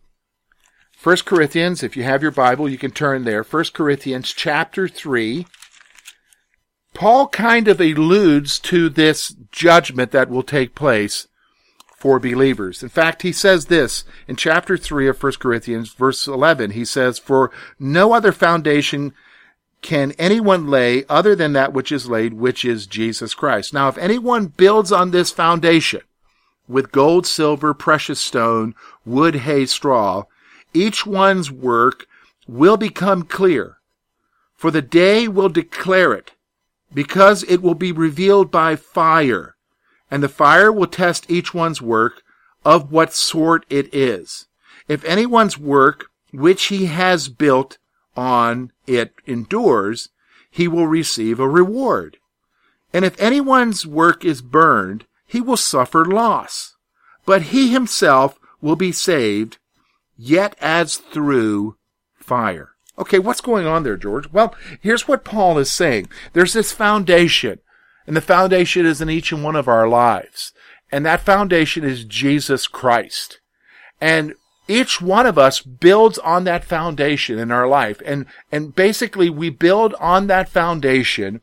1 1.02 1.18
Corinthians, 1.26 1.82
if 1.82 1.96
you 1.96 2.04
have 2.04 2.22
your 2.22 2.32
Bible, 2.32 2.68
you 2.68 2.78
can 2.78 2.92
turn 2.92 3.24
there. 3.24 3.44
1 3.44 3.66
Corinthians 3.74 4.34
chapter 4.34 4.88
3. 4.88 5.48
Paul 6.94 7.28
kind 7.28 7.68
of 7.68 7.80
alludes 7.80 8.60
to 8.60 8.90
this 8.90 9.36
judgment 9.52 10.12
that 10.12 10.30
will 10.30 10.44
take 10.44 10.76
place 10.76 11.28
for 11.98 12.20
believers. 12.20 12.84
In 12.84 12.90
fact, 12.90 13.24
he 13.24 13.32
says 13.32 13.66
this 13.66 14.06
in 14.28 14.36
chapter 14.36 14.78
3 14.78 15.10
of 15.10 15.22
1 15.22 15.34
Corinthians, 15.40 15.92
verse 15.92 16.28
11. 16.28 16.72
He 16.72 16.86
says, 16.86 17.18
For 17.18 17.52
no 17.80 18.14
other 18.14 18.32
foundation 18.32 19.14
can 19.82 20.12
anyone 20.20 20.68
lay 20.68 21.06
other 21.10 21.36
than 21.36 21.54
that 21.54 21.74
which 21.74 21.92
is 21.92 22.08
laid, 22.08 22.34
which 22.34 22.64
is 22.64 22.86
Jesus 22.86 23.34
Christ? 23.34 23.74
Now, 23.74 23.90
if 23.90 23.98
anyone 23.98 24.46
builds 24.46 24.92
on 24.92 25.10
this 25.10 25.32
foundation 25.32 26.02
with 26.68 26.92
gold, 26.92 27.26
silver, 27.26 27.74
precious 27.74 28.20
stone, 28.20 28.76
wood, 29.04 29.36
hay, 29.36 29.66
straw, 29.66 30.26
each 30.76 31.06
one's 31.06 31.52
work 31.52 32.06
will 32.48 32.78
become 32.78 33.24
clear, 33.24 33.78
for 34.56 34.70
the 34.70 34.84
day 34.84 35.28
will 35.28 35.50
declare 35.50 36.14
it, 36.14 36.34
because 36.94 37.44
it 37.44 37.64
will 37.64 37.76
be 37.76 37.92
revealed 37.92 38.52
by 38.52 38.76
fire, 38.76 39.56
and 40.10 40.24
the 40.24 40.30
fire 40.30 40.72
will 40.72 40.88
test 40.88 41.30
each 41.30 41.54
one's 41.54 41.82
work 41.82 42.24
of 42.64 42.92
what 42.92 43.14
sort 43.14 43.66
it 43.70 43.94
is. 43.94 44.48
If 44.88 45.04
anyone's 45.06 45.58
work 45.58 46.08
which 46.32 46.66
he 46.66 46.86
has 46.86 47.30
built 47.30 47.78
on 48.16 48.72
it 48.86 49.14
endures, 49.26 50.10
he 50.50 50.68
will 50.68 50.88
receive 50.88 51.40
a 51.40 51.48
reward. 51.48 52.18
And 52.94 53.06
if 53.06 53.20
anyone's 53.22 53.86
work 53.86 54.26
is 54.26 54.42
burned, 54.42 55.06
he 55.26 55.42
will 55.42 55.58
suffer 55.58 56.06
loss. 56.06 56.76
But 57.26 57.44
he 57.44 57.72
himself 57.72 58.40
will 58.62 58.76
be 58.76 58.92
saved, 58.92 59.58
yet 60.18 60.56
as 60.60 60.98
through 60.98 61.76
fire. 62.16 62.72
Okay, 62.98 63.20
what's 63.20 63.42
going 63.42 63.68
on 63.68 63.84
there, 63.84 63.98
George? 63.98 64.32
Well, 64.32 64.56
here's 64.82 65.08
what 65.08 65.24
Paul 65.24 65.60
is 65.60 65.70
saying. 65.70 66.10
There's 66.34 66.54
this 66.54 66.72
foundation, 66.72 67.60
and 68.08 68.16
the 68.16 68.22
foundation 68.22 68.86
is 68.86 69.02
in 69.02 69.10
each 69.10 69.34
and 69.34 69.44
one 69.44 69.58
of 69.58 69.68
our 69.68 69.88
lives. 69.88 70.54
And 70.92 71.06
that 71.06 71.22
foundation 71.22 71.84
is 71.84 72.06
Jesus 72.06 72.66
Christ. 72.66 73.42
And 74.00 74.36
each 74.70 75.02
one 75.02 75.26
of 75.26 75.38
us 75.38 75.62
builds 75.62 76.18
on 76.20 76.46
that 76.46 76.64
foundation 76.64 77.38
in 77.38 77.52
our 77.52 77.68
life. 77.68 78.02
And, 78.06 78.26
and 78.52 78.74
basically 78.74 79.30
we 79.30 79.50
build 79.50 79.94
on 79.96 80.28
that 80.28 80.48
foundation 80.48 81.42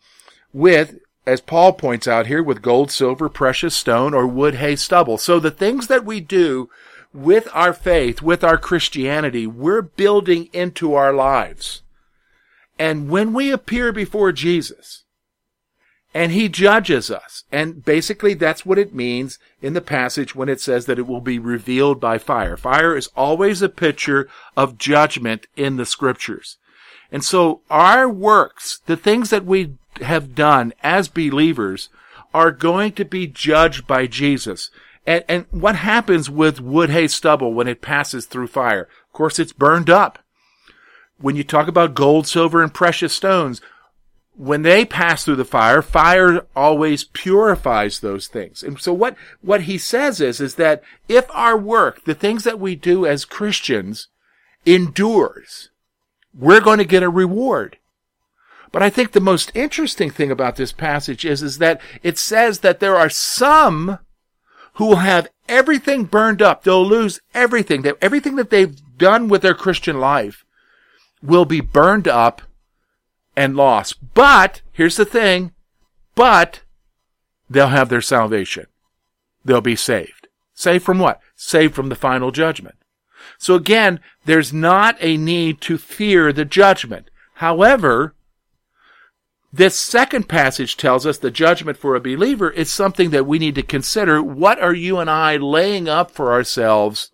with, 0.53 0.97
as 1.27 1.43
Paul 1.43 1.75
points 1.75 2.09
out 2.09 2.27
here, 2.27 2.43
with 2.43 2.63
gold, 2.63 2.91
silver, 2.91 3.29
precious 3.29 3.77
stone, 3.77 4.15
or 4.15 4.27
wood, 4.27 4.57
hay, 4.57 4.77
stubble. 4.77 5.19
So 5.19 5.39
the 5.39 5.51
things 5.51 5.87
that 5.89 6.05
we 6.05 6.21
do 6.21 6.71
with 7.13 7.49
our 7.53 7.73
faith, 7.73 8.23
with 8.23 8.43
our 8.43 8.59
Christianity, 8.59 9.47
we're 9.47 9.83
building 9.83 10.49
into 10.53 10.95
our 10.95 11.13
lives. 11.13 11.83
And 12.79 13.09
when 13.09 13.33
we 13.35 13.51
appear 13.53 13.93
before 13.93 14.33
Jesus, 14.33 15.04
and 16.15 16.31
he 16.31 16.49
judges 16.49 17.11
us. 17.11 17.43
And 17.51 17.85
basically 17.85 18.35
that's 18.35 18.65
what 18.65 18.79
it 18.79 18.95
means 18.95 19.41
in 19.61 19.75
the 19.75 19.81
passage 19.81 20.35
when 20.35 20.49
it 20.49 20.61
says 20.61 20.87
that 20.87 20.99
it 20.99 21.09
will 21.09 21.21
be 21.21 21.41
revealed 21.41 22.01
by 22.01 22.19
fire. 22.19 22.57
Fire 22.57 22.97
is 22.97 23.11
always 23.17 23.61
a 23.61 23.69
picture 23.69 24.29
of 24.57 24.79
judgment 24.79 25.49
in 25.57 25.77
the 25.77 25.85
scriptures. 25.85 26.57
And 27.11 27.25
so 27.25 27.61
our 27.69 28.09
works, 28.09 28.81
the 28.87 28.97
things 28.97 29.31
that 29.31 29.45
we 29.45 29.75
have 30.01 30.35
done 30.35 30.73
as 30.83 31.09
believers 31.09 31.89
are 32.33 32.53
going 32.53 32.93
to 32.93 33.05
be 33.05 33.27
judged 33.27 33.87
by 33.87 34.07
Jesus. 34.07 34.71
And, 35.07 35.25
and 35.29 35.47
what 35.51 35.77
happens 35.77 36.31
with 36.31 36.61
wood, 36.61 36.91
hay, 36.91 37.09
stubble 37.09 37.53
when 37.53 37.69
it 37.69 37.83
passes 37.83 38.27
through 38.27 38.49
fire? 38.49 38.89
Of 39.09 39.13
course, 39.13 39.39
it's 39.39 39.53
burned 39.53 39.91
up. 39.91 40.21
When 41.19 41.37
you 41.37 41.45
talk 41.45 41.69
about 41.69 41.95
gold, 41.95 42.27
silver, 42.27 42.63
and 42.63 42.75
precious 42.75 43.13
stones, 43.13 43.61
when 44.37 44.63
they 44.63 44.85
pass 44.85 45.25
through 45.25 45.37
the 45.37 45.45
fire, 45.45 45.81
fire 45.81 46.47
always 46.57 47.05
purifies 47.05 48.01
those 48.01 48.27
things. 48.27 48.63
And 48.63 48.81
so 48.81 48.93
what, 48.93 49.17
what 49.41 49.63
he 49.63 49.79
says 49.79 50.21
is, 50.21 50.41
is 50.41 50.57
that 50.57 50.83
if 51.09 51.27
our 51.31 51.57
work, 51.57 52.05
the 52.05 52.15
things 52.15 52.45
that 52.45 52.59
we 52.59 52.75
do 52.75 53.07
as 53.07 53.25
Christians 53.25 54.09
endures, 54.67 55.71
we're 56.37 56.61
going 56.61 56.79
to 56.79 56.85
get 56.85 57.03
a 57.03 57.09
reward. 57.09 57.79
But 58.73 58.83
I 58.83 58.91
think 58.91 59.13
the 59.13 59.21
most 59.21 59.53
interesting 59.55 60.11
thing 60.11 60.33
about 60.33 60.57
this 60.57 60.73
passage 60.73 61.25
is, 61.25 61.43
is 61.43 61.59
that 61.59 61.81
it 62.03 62.19
says 62.19 62.59
that 62.61 62.81
there 62.81 62.97
are 62.97 63.11
some 63.11 64.01
who 64.75 64.87
will 64.87 64.97
have 64.97 65.29
everything 65.49 66.05
burned 66.05 66.43
up. 66.43 66.65
They'll 66.65 66.85
lose 66.85 67.21
everything. 67.35 67.87
Everything 68.03 68.35
that 68.35 68.51
they've 68.51 68.77
done 68.99 69.29
with 69.29 69.43
their 69.43 69.55
Christian 69.55 70.01
life 70.01 70.45
will 71.23 71.45
be 71.45 71.61
burned 71.61 72.09
up 72.09 72.43
and 73.37 73.57
lost. 73.57 74.15
But, 74.15 74.63
here's 74.73 74.97
the 74.97 75.05
thing, 75.05 75.53
but 76.15 76.63
they'll 77.49 77.69
have 77.69 77.89
their 77.89 78.01
salvation. 78.01 78.67
They'll 79.45 79.61
be 79.61 79.77
saved. 79.77 80.29
Saved 80.55 80.85
from 80.85 80.99
what? 80.99 81.21
Saved 81.35 81.75
from 81.75 81.89
the 81.89 81.97
final 81.97 82.31
judgment. 82.31 82.77
So 83.39 83.55
again, 83.55 84.01
there's 84.25 84.53
not 84.53 84.97
a 85.01 85.17
need 85.17 85.61
to 85.63 85.79
fear 85.79 86.33
the 86.33 86.45
judgment. 86.45 87.11
However, 87.35 88.15
this 89.53 89.79
second 89.79 90.29
passage 90.29 90.77
tells 90.77 91.07
us 91.07 91.19
the 91.19 91.31
judgment 91.31 91.79
for 91.79 91.95
a 91.95 92.01
believer 92.01 92.51
is 92.51 92.71
something 92.71 93.11
that 93.11 93.27
we 93.27 93.39
need 93.39 93.55
to 93.57 93.63
consider. 93.63 94.23
What 94.23 94.61
are 94.61 94.75
you 94.75 94.99
and 94.99 95.09
I 95.11 95.37
laying 95.37 95.89
up 95.89 96.11
for 96.11 96.33
ourselves 96.33 97.11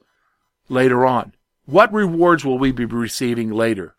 later 0.68 1.04
on? 1.04 1.34
What 1.66 1.92
rewards 1.92 2.44
will 2.44 2.58
we 2.58 2.72
be 2.72 2.84
receiving 2.84 3.50
later? 3.50 3.96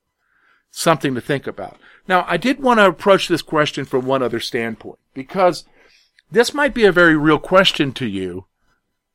Something 0.72 1.16
to 1.16 1.22
think 1.22 1.48
about. 1.48 1.78
Now, 2.12 2.26
I 2.28 2.36
did 2.36 2.60
want 2.60 2.82
to 2.82 2.88
approach 2.88 3.30
this 3.30 3.42
question 3.42 3.86
from 3.86 4.06
one 4.06 4.22
other 4.22 4.42
standpoint 4.42 5.00
because 5.14 5.64
this 6.30 6.54
might 6.54 6.74
be 6.74 6.84
a 6.84 6.92
very 6.92 7.16
real 7.16 7.40
question 7.40 7.94
to 7.94 8.06
you. 8.06 8.48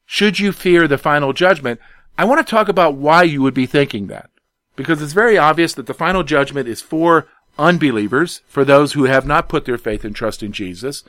Should 0.06 0.38
you 0.38 0.50
fear 0.50 0.88
the 0.88 0.96
final 0.96 1.34
judgment? 1.34 1.78
I 2.16 2.24
want 2.24 2.38
to 2.38 2.50
talk 2.50 2.70
about 2.70 2.94
why 2.94 3.24
you 3.24 3.42
would 3.42 3.52
be 3.52 3.66
thinking 3.66 4.06
that. 4.06 4.30
Because 4.76 5.02
it's 5.02 5.12
very 5.12 5.36
obvious 5.36 5.74
that 5.74 5.86
the 5.86 5.92
final 5.92 6.22
judgment 6.22 6.68
is 6.68 6.80
for 6.80 7.28
unbelievers, 7.58 8.40
for 8.48 8.64
those 8.64 8.94
who 8.94 9.04
have 9.04 9.26
not 9.26 9.50
put 9.50 9.66
their 9.66 9.76
faith 9.76 10.02
and 10.02 10.16
trust 10.16 10.42
in 10.42 10.52
Jesus. 10.52 11.04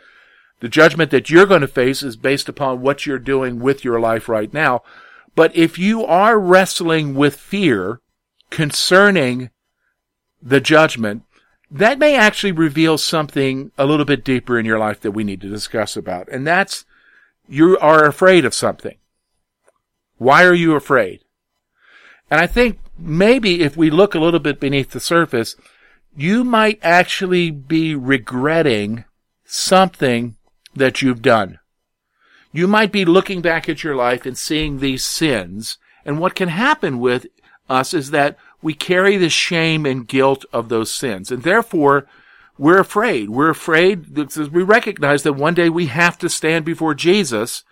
The 0.59 0.67
judgment 0.67 1.09
that 1.11 1.29
you're 1.29 1.45
going 1.45 1.61
to 1.61 1.69
face 1.69 2.03
is 2.03 2.17
based 2.17 2.49
upon 2.49 2.81
what 2.81 3.05
you're 3.05 3.17
doing 3.17 3.61
with 3.61 3.85
your 3.85 3.97
life 3.97 4.27
right 4.27 4.53
now. 4.53 4.83
But 5.35 5.55
if 5.55 5.79
you 5.79 6.03
are 6.03 6.37
wrestling 6.37 7.15
with 7.15 7.37
fear 7.37 8.01
concerning 8.49 9.51
the 10.41 10.59
judgment, 10.59 11.23
that 11.69 11.99
may 11.99 12.15
actually 12.15 12.51
reveal 12.51 12.97
something 12.97 13.71
a 13.77 13.85
little 13.85 14.05
bit 14.05 14.23
deeper 14.23 14.57
in 14.57 14.65
your 14.65 14.79
life 14.79 15.01
that 15.01 15.11
we 15.11 15.23
need 15.23 15.41
to 15.41 15.49
discuss 15.49 15.97
about. 15.97 16.29
And 16.29 16.47
that's 16.47 16.85
you 17.47 17.77
are 17.79 18.05
afraid 18.05 18.45
of 18.45 18.53
something. 18.53 18.97
Why 20.17 20.43
are 20.43 20.53
you 20.53 20.75
afraid? 20.75 21.21
And 22.29 22.41
I 22.41 22.47
think 22.47 22.79
maybe 22.97 23.61
if 23.61 23.77
we 23.77 23.89
look 23.89 24.15
a 24.15 24.19
little 24.19 24.39
bit 24.39 24.59
beneath 24.59 24.91
the 24.91 24.99
surface, 24.99 25.55
you 26.15 26.43
might 26.43 26.79
actually 26.81 27.51
be 27.51 27.95
regretting 27.95 29.05
something 29.45 30.35
that 30.75 31.01
you've 31.01 31.21
done. 31.21 31.59
You 32.51 32.67
might 32.67 32.91
be 32.91 33.05
looking 33.05 33.41
back 33.41 33.69
at 33.69 33.83
your 33.83 33.95
life 33.95 34.25
and 34.25 34.37
seeing 34.37 34.79
these 34.79 35.03
sins. 35.03 35.77
And 36.05 36.19
what 36.19 36.35
can 36.35 36.49
happen 36.49 36.99
with 36.99 37.27
us 37.69 37.93
is 37.93 38.11
that 38.11 38.37
we 38.67 38.73
carry 38.73 39.15
the 39.15 39.29
shame 39.29 39.85
and 39.85 40.09
guilt 40.09 40.43
of 40.51 40.67
those 40.67 40.93
sins. 40.93 41.31
And 41.31 41.43
therefore, 41.43 42.05
we're 42.57 42.81
afraid. 42.81 43.29
We're 43.29 43.49
afraid 43.49 44.13
because 44.13 44.49
we 44.49 44.61
recognize 44.61 45.23
that 45.23 45.37
one 45.37 45.53
day 45.53 45.69
we 45.69 45.85
have 45.85 46.17
to 46.17 46.27
stand 46.27 46.65
before 46.65 46.93
Jesus 46.93 47.63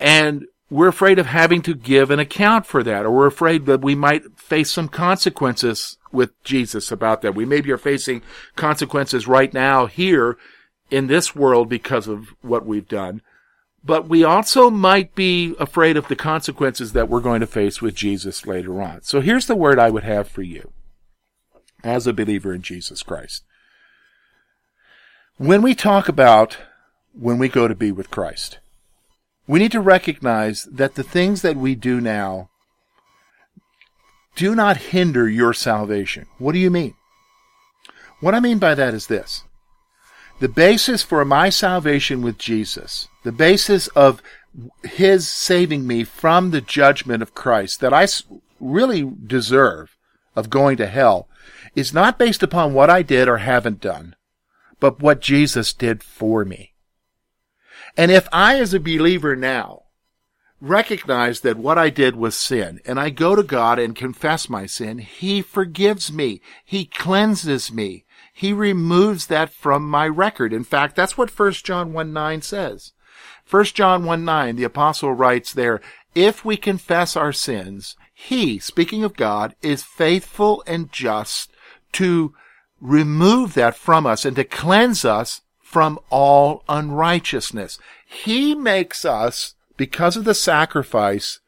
and 0.00 0.46
we're 0.68 0.88
afraid 0.88 1.20
of 1.20 1.26
having 1.26 1.62
to 1.62 1.76
give 1.76 2.10
an 2.10 2.18
account 2.18 2.66
for 2.66 2.82
that, 2.82 3.06
or 3.06 3.12
we're 3.12 3.28
afraid 3.28 3.66
that 3.66 3.82
we 3.82 3.94
might 3.94 4.36
face 4.36 4.68
some 4.68 4.88
consequences 4.88 5.96
with 6.10 6.42
Jesus 6.42 6.90
about 6.90 7.22
that. 7.22 7.36
We 7.36 7.44
maybe 7.44 7.70
are 7.70 7.78
facing 7.78 8.22
consequences 8.56 9.28
right 9.28 9.54
now 9.54 9.86
here 9.86 10.36
in 10.90 11.06
this 11.06 11.36
world 11.36 11.68
because 11.68 12.08
of 12.08 12.34
what 12.42 12.66
we've 12.66 12.88
done 12.88 13.22
but 13.86 14.08
we 14.08 14.24
also 14.24 14.68
might 14.68 15.14
be 15.14 15.54
afraid 15.60 15.96
of 15.96 16.08
the 16.08 16.16
consequences 16.16 16.92
that 16.92 17.08
we're 17.08 17.20
going 17.20 17.40
to 17.40 17.46
face 17.46 17.80
with 17.80 17.94
Jesus 17.94 18.44
later 18.44 18.82
on. 18.82 19.02
So 19.02 19.20
here's 19.20 19.46
the 19.46 19.54
word 19.54 19.78
I 19.78 19.90
would 19.90 20.02
have 20.02 20.26
for 20.26 20.42
you 20.42 20.72
as 21.84 22.06
a 22.06 22.12
believer 22.12 22.52
in 22.52 22.62
Jesus 22.62 23.04
Christ. 23.04 23.44
When 25.36 25.62
we 25.62 25.74
talk 25.74 26.08
about 26.08 26.58
when 27.12 27.38
we 27.38 27.48
go 27.48 27.68
to 27.68 27.76
be 27.76 27.92
with 27.92 28.10
Christ, 28.10 28.58
we 29.46 29.60
need 29.60 29.72
to 29.72 29.80
recognize 29.80 30.64
that 30.64 30.96
the 30.96 31.04
things 31.04 31.42
that 31.42 31.56
we 31.56 31.76
do 31.76 32.00
now 32.00 32.50
do 34.34 34.54
not 34.54 34.76
hinder 34.78 35.28
your 35.28 35.54
salvation. 35.54 36.26
What 36.38 36.52
do 36.52 36.58
you 36.58 36.70
mean? 36.70 36.94
What 38.20 38.34
I 38.34 38.40
mean 38.40 38.58
by 38.58 38.74
that 38.74 38.94
is 38.94 39.06
this. 39.06 39.44
The 40.40 40.48
basis 40.48 41.02
for 41.02 41.24
my 41.24 41.50
salvation 41.50 42.20
with 42.20 42.36
Jesus, 42.36 43.08
the 43.26 43.32
basis 43.32 43.88
of 43.88 44.22
his 44.84 45.28
saving 45.28 45.84
me 45.84 46.04
from 46.04 46.52
the 46.52 46.60
judgment 46.60 47.22
of 47.22 47.34
Christ 47.34 47.80
that 47.80 47.92
I 47.92 48.06
really 48.60 49.12
deserve 49.26 49.96
of 50.36 50.48
going 50.48 50.76
to 50.76 50.86
hell 50.86 51.28
is 51.74 51.92
not 51.92 52.20
based 52.20 52.44
upon 52.44 52.72
what 52.72 52.88
I 52.88 53.02
did 53.02 53.26
or 53.28 53.38
haven't 53.38 53.80
done, 53.80 54.14
but 54.78 55.00
what 55.00 55.20
Jesus 55.20 55.72
did 55.72 56.04
for 56.04 56.44
me. 56.44 56.72
And 57.96 58.12
if 58.12 58.28
I, 58.30 58.60
as 58.60 58.72
a 58.72 58.78
believer 58.78 59.34
now, 59.34 59.82
recognize 60.60 61.40
that 61.40 61.56
what 61.56 61.78
I 61.78 61.90
did 61.90 62.14
was 62.14 62.36
sin, 62.36 62.80
and 62.86 63.00
I 63.00 63.10
go 63.10 63.34
to 63.34 63.42
God 63.42 63.80
and 63.80 63.96
confess 63.96 64.48
my 64.48 64.66
sin, 64.66 64.98
He 64.98 65.42
forgives 65.42 66.12
me. 66.12 66.40
He 66.64 66.84
cleanses 66.84 67.72
me 67.72 68.06
he 68.36 68.52
removes 68.52 69.28
that 69.28 69.48
from 69.48 69.88
my 69.88 70.06
record. 70.06 70.52
In 70.52 70.62
fact, 70.62 70.94
that's 70.94 71.16
what 71.16 71.30
1 71.30 71.52
John 71.52 71.94
1 71.94 72.12
9 72.12 72.42
says. 72.42 72.92
1 73.48 73.64
John 73.66 74.04
1 74.04 74.24
9, 74.24 74.56
the 74.56 74.64
apostle 74.64 75.12
writes 75.12 75.52
there, 75.52 75.80
if 76.14 76.44
we 76.44 76.56
confess 76.56 77.16
our 77.16 77.32
sins, 77.32 77.94
he, 78.12 78.58
speaking 78.58 79.04
of 79.04 79.16
God, 79.16 79.54
is 79.60 79.82
faithful 79.82 80.64
and 80.66 80.90
just 80.90 81.50
to 81.92 82.34
remove 82.80 83.54
that 83.54 83.76
from 83.76 84.06
us 84.06 84.24
and 84.24 84.34
to 84.36 84.44
cleanse 84.44 85.04
us 85.04 85.42
from 85.60 85.98
all 86.10 86.64
unrighteousness. 86.68 87.78
He 88.06 88.54
makes 88.54 89.04
us, 89.04 89.54
because 89.76 90.16
of 90.16 90.24
the 90.24 90.34
sacrifice 90.34 91.40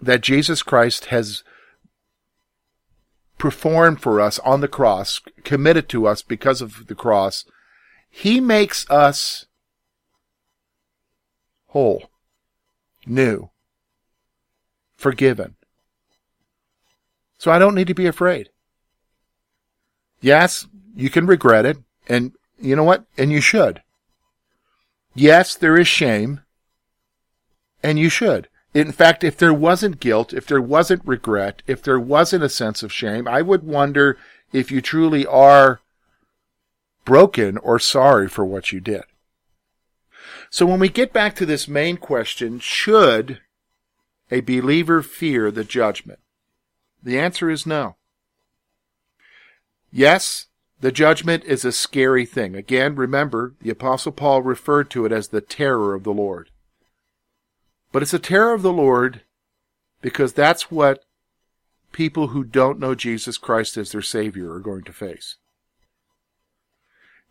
that 0.00 0.22
Jesus 0.22 0.62
Christ 0.62 1.06
has 1.06 1.44
performed 3.36 4.00
for 4.00 4.20
us 4.20 4.38
on 4.40 4.60
the 4.60 4.68
cross, 4.68 5.20
committed 5.42 5.88
to 5.90 6.06
us 6.06 6.22
because 6.22 6.62
of 6.62 6.86
the 6.86 6.94
cross, 6.94 7.44
He 8.08 8.40
makes 8.40 8.88
us 8.90 9.46
whole, 11.74 12.04
new, 13.04 13.50
forgiven. 14.96 15.56
So 17.36 17.50
I 17.50 17.58
don't 17.58 17.74
need 17.74 17.88
to 17.88 17.94
be 17.94 18.06
afraid. 18.06 18.50
Yes, 20.20 20.68
you 20.94 21.10
can 21.10 21.26
regret 21.26 21.66
it, 21.66 21.78
and 22.08 22.30
you 22.60 22.76
know 22.76 22.84
what? 22.84 23.06
And 23.18 23.32
you 23.32 23.40
should. 23.40 23.82
Yes, 25.16 25.56
there 25.56 25.76
is 25.76 25.88
shame, 25.88 26.42
and 27.82 27.98
you 27.98 28.08
should. 28.08 28.48
In 28.72 28.92
fact, 28.92 29.24
if 29.24 29.36
there 29.36 29.52
wasn't 29.52 29.98
guilt, 29.98 30.32
if 30.32 30.46
there 30.46 30.62
wasn't 30.62 31.04
regret, 31.04 31.62
if 31.66 31.82
there 31.82 31.98
wasn't 31.98 32.44
a 32.44 32.48
sense 32.48 32.84
of 32.84 32.92
shame, 32.92 33.26
I 33.26 33.42
would 33.42 33.64
wonder 33.64 34.16
if 34.52 34.70
you 34.70 34.80
truly 34.80 35.26
are 35.26 35.80
broken 37.04 37.58
or 37.58 37.80
sorry 37.80 38.28
for 38.28 38.44
what 38.44 38.70
you 38.70 38.78
did. 38.78 39.02
So 40.50 40.66
when 40.66 40.80
we 40.80 40.88
get 40.88 41.12
back 41.12 41.34
to 41.36 41.46
this 41.46 41.68
main 41.68 41.96
question, 41.96 42.58
should 42.58 43.40
a 44.30 44.40
believer 44.40 45.02
fear 45.02 45.50
the 45.50 45.64
judgment? 45.64 46.20
The 47.02 47.18
answer 47.18 47.50
is 47.50 47.66
no. 47.66 47.96
Yes, 49.90 50.46
the 50.80 50.92
judgment 50.92 51.44
is 51.44 51.64
a 51.64 51.72
scary 51.72 52.26
thing. 52.26 52.56
Again, 52.56 52.94
remember, 52.96 53.54
the 53.60 53.70
apostle 53.70 54.12
Paul 54.12 54.42
referred 54.42 54.90
to 54.90 55.06
it 55.06 55.12
as 55.12 55.28
the 55.28 55.40
terror 55.40 55.94
of 55.94 56.04
the 56.04 56.12
Lord. 56.12 56.50
But 57.92 58.02
it's 58.02 58.14
a 58.14 58.18
terror 58.18 58.54
of 58.54 58.62
the 58.62 58.72
Lord 58.72 59.22
because 60.02 60.32
that's 60.32 60.70
what 60.70 61.04
people 61.92 62.28
who 62.28 62.44
don't 62.44 62.80
know 62.80 62.94
Jesus 62.94 63.38
Christ 63.38 63.76
as 63.76 63.92
their 63.92 64.02
Savior 64.02 64.52
are 64.52 64.60
going 64.60 64.82
to 64.82 64.92
face. 64.92 65.36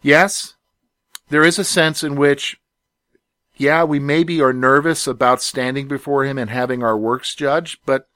Yes, 0.01 0.55
there 1.29 1.43
is 1.43 1.59
a 1.59 1.63
sense 1.63 2.03
in 2.03 2.15
which, 2.15 2.57
yeah, 3.55 3.83
we 3.83 3.99
maybe 3.99 4.41
are 4.41 4.53
nervous 4.53 5.07
about 5.07 5.41
standing 5.41 5.87
before 5.87 6.25
Him 6.25 6.37
and 6.37 6.49
having 6.49 6.83
our 6.83 6.97
works 6.97 7.35
judged, 7.35 7.79
but 7.85 8.07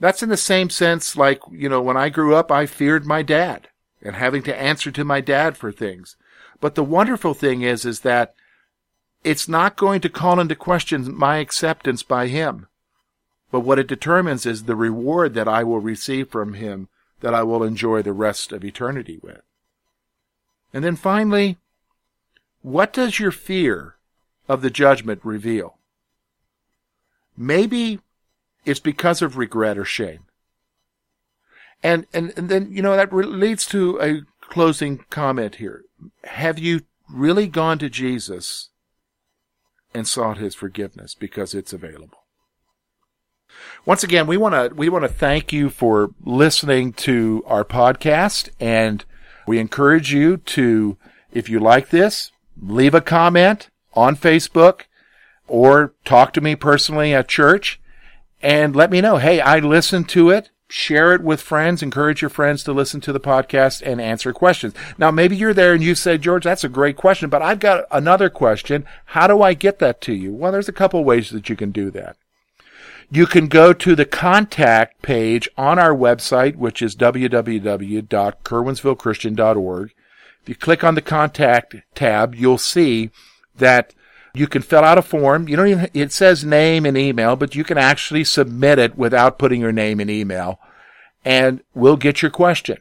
that's 0.00 0.22
in 0.22 0.28
the 0.28 0.36
same 0.36 0.70
sense 0.70 1.16
like, 1.16 1.40
you 1.50 1.68
know, 1.68 1.80
when 1.80 1.96
I 1.96 2.08
grew 2.08 2.34
up, 2.34 2.50
I 2.50 2.66
feared 2.66 3.06
my 3.06 3.22
dad 3.22 3.68
and 4.02 4.16
having 4.16 4.42
to 4.44 4.60
answer 4.60 4.90
to 4.90 5.04
my 5.04 5.20
dad 5.20 5.56
for 5.56 5.72
things. 5.72 6.16
But 6.60 6.74
the 6.74 6.84
wonderful 6.84 7.34
thing 7.34 7.62
is, 7.62 7.84
is 7.84 8.00
that 8.00 8.34
it's 9.24 9.48
not 9.48 9.76
going 9.76 10.00
to 10.02 10.08
call 10.08 10.38
into 10.38 10.54
question 10.54 11.16
my 11.16 11.38
acceptance 11.38 12.02
by 12.02 12.28
him. 12.28 12.66
But 13.50 13.60
what 13.60 13.78
it 13.78 13.88
determines 13.88 14.46
is 14.46 14.64
the 14.64 14.76
reward 14.76 15.34
that 15.34 15.48
I 15.48 15.64
will 15.64 15.80
receive 15.80 16.28
from 16.28 16.54
him 16.54 16.88
that 17.20 17.34
I 17.34 17.42
will 17.42 17.62
enjoy 17.62 18.02
the 18.02 18.12
rest 18.12 18.52
of 18.52 18.64
eternity 18.64 19.18
with. 19.22 19.40
And 20.72 20.84
then 20.84 20.96
finally, 20.96 21.56
what 22.62 22.92
does 22.92 23.18
your 23.18 23.30
fear 23.30 23.95
of 24.48 24.62
the 24.62 24.70
judgment 24.70 25.20
reveal? 25.22 25.78
Maybe 27.36 28.00
it's 28.64 28.80
because 28.80 29.22
of 29.22 29.36
regret 29.36 29.78
or 29.78 29.84
shame. 29.84 30.24
And, 31.82 32.06
and, 32.12 32.32
and 32.36 32.48
then, 32.48 32.72
you 32.72 32.82
know, 32.82 32.96
that 32.96 33.12
leads 33.12 33.66
to 33.66 34.00
a 34.00 34.22
closing 34.40 35.04
comment 35.10 35.56
here. 35.56 35.84
Have 36.24 36.58
you 36.58 36.82
really 37.08 37.46
gone 37.46 37.78
to 37.78 37.88
Jesus 37.88 38.70
and 39.94 40.06
sought 40.06 40.38
his 40.38 40.54
forgiveness 40.54 41.14
because 41.14 41.54
it's 41.54 41.72
available. 41.72 42.24
Once 43.86 44.04
again, 44.04 44.26
we 44.26 44.36
want 44.36 44.54
to 44.54 44.74
we 44.74 44.88
want 44.88 45.04
to 45.04 45.08
thank 45.08 45.52
you 45.52 45.70
for 45.70 46.10
listening 46.22 46.92
to 46.92 47.42
our 47.46 47.64
podcast 47.64 48.50
and 48.60 49.04
we 49.46 49.58
encourage 49.58 50.12
you 50.12 50.36
to 50.36 50.98
if 51.32 51.48
you 51.48 51.58
like 51.58 51.88
this, 51.88 52.30
leave 52.60 52.94
a 52.94 53.00
comment 53.00 53.70
on 53.96 54.16
Facebook 54.16 54.82
or 55.48 55.94
talk 56.04 56.32
to 56.34 56.40
me 56.40 56.54
personally 56.54 57.14
at 57.14 57.28
church 57.28 57.80
and 58.42 58.76
let 58.76 58.90
me 58.90 59.00
know, 59.00 59.16
"Hey, 59.16 59.40
I 59.40 59.58
listened 59.58 60.08
to 60.10 60.30
it 60.30 60.50
share 60.68 61.14
it 61.14 61.22
with 61.22 61.40
friends, 61.40 61.82
encourage 61.82 62.20
your 62.20 62.28
friends 62.28 62.62
to 62.64 62.72
listen 62.72 63.00
to 63.00 63.12
the 63.12 63.20
podcast 63.20 63.80
and 63.84 64.00
answer 64.00 64.32
questions. 64.32 64.74
Now, 64.98 65.12
maybe 65.12 65.36
you're 65.36 65.54
there 65.54 65.74
and 65.74 65.82
you 65.82 65.94
say, 65.94 66.18
George, 66.18 66.44
that's 66.44 66.64
a 66.64 66.68
great 66.68 66.96
question, 66.96 67.30
but 67.30 67.42
I've 67.42 67.60
got 67.60 67.84
another 67.90 68.28
question. 68.30 68.84
How 69.06 69.26
do 69.26 69.42
I 69.42 69.54
get 69.54 69.78
that 69.78 70.00
to 70.02 70.12
you? 70.12 70.32
Well, 70.32 70.52
there's 70.52 70.68
a 70.68 70.72
couple 70.72 71.02
ways 71.04 71.30
that 71.30 71.48
you 71.48 71.56
can 71.56 71.70
do 71.70 71.90
that. 71.92 72.16
You 73.10 73.26
can 73.26 73.46
go 73.46 73.72
to 73.72 73.94
the 73.94 74.04
contact 74.04 75.00
page 75.02 75.48
on 75.56 75.78
our 75.78 75.94
website, 75.94 76.56
which 76.56 76.82
is 76.82 76.96
www.curwensvillechristian.org. 76.96 79.94
If 80.42 80.48
you 80.48 80.56
click 80.56 80.82
on 80.82 80.96
the 80.96 81.02
contact 81.02 81.76
tab, 81.94 82.34
you'll 82.34 82.58
see 82.58 83.10
that 83.58 83.94
you 84.34 84.46
can 84.46 84.62
fill 84.62 84.84
out 84.84 84.98
a 84.98 85.02
form. 85.02 85.48
You 85.48 85.56
don't 85.56 85.68
even, 85.68 85.90
it 85.94 86.12
says 86.12 86.44
name 86.44 86.84
and 86.84 86.96
email, 86.96 87.36
but 87.36 87.54
you 87.54 87.64
can 87.64 87.78
actually 87.78 88.24
submit 88.24 88.78
it 88.78 88.96
without 88.96 89.38
putting 89.38 89.60
your 89.60 89.72
name 89.72 90.00
and 90.00 90.10
email 90.10 90.60
and 91.26 91.60
we'll 91.74 91.96
get 91.96 92.22
your 92.22 92.30
question. 92.30 92.78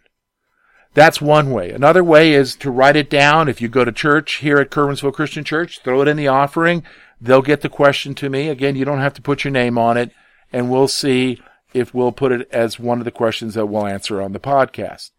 That's 0.93 1.19
one 1.19 1.51
way. 1.51 1.71
Another 1.71 2.03
way 2.03 2.33
is 2.33 2.55
to 2.57 2.69
write 2.69 2.95
it 2.95 3.09
down. 3.09 3.49
If 3.49 3.59
you 3.59 3.67
go 3.67 3.83
to 3.83 3.91
church 3.91 4.35
here 4.35 4.59
at 4.59 4.69
Curwensville 4.69 5.13
Christian 5.13 5.43
Church, 5.43 5.81
throw 5.83 6.01
it 6.01 6.07
in 6.07 6.15
the 6.15 6.27
offering. 6.27 6.83
They'll 7.19 7.41
get 7.41 7.61
the 7.61 7.69
question 7.69 8.13
to 8.15 8.29
me. 8.29 8.47
Again, 8.47 8.75
you 8.75 8.85
don't 8.85 8.99
have 8.99 9.15
to 9.15 9.21
put 9.21 9.43
your 9.43 9.51
name 9.51 9.79
on 9.79 9.97
it 9.97 10.11
and 10.53 10.69
we'll 10.69 10.87
see 10.87 11.41
if 11.73 11.93
we'll 11.93 12.11
put 12.11 12.31
it 12.31 12.47
as 12.51 12.79
one 12.79 12.99
of 12.99 13.05
the 13.05 13.11
questions 13.11 13.55
that 13.55 13.65
we'll 13.65 13.87
answer 13.87 14.21
on 14.21 14.31
the 14.31 14.39
podcast. 14.39 15.09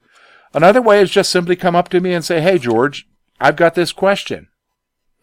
Another 0.55 0.81
way 0.81 1.01
is 1.01 1.11
just 1.11 1.31
simply 1.31 1.57
come 1.57 1.75
up 1.75 1.88
to 1.88 2.01
me 2.01 2.14
and 2.14 2.25
say, 2.25 2.40
Hey, 2.40 2.59
George, 2.59 3.09
I've 3.40 3.57
got 3.57 3.75
this 3.75 3.92
question. 3.92 4.49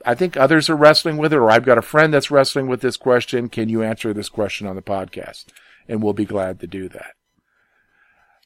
I 0.06 0.16
think 0.16 0.36
others 0.36 0.70
are 0.70 0.76
wrestling 0.76 1.18
with 1.18 1.34
it, 1.34 1.38
or 1.38 1.50
I've 1.50 1.66
got 1.66 1.78
a 1.78 1.82
friend 1.82 2.14
that's 2.14 2.32
wrestling 2.32 2.68
with 2.68 2.82
this 2.82 2.98
question. 2.98 3.50
Can 3.50 3.70
you 3.70 3.84
answer 3.84 4.14
this 4.14 4.30
question 4.30 4.68
on 4.68 4.76
the 4.76 4.82
podcast? 4.82 5.46
And 5.88 6.02
we'll 6.02 6.14
be 6.14 6.26
glad 6.26 6.60
to 6.60 6.68
do 6.68 6.90
that. 6.90 7.14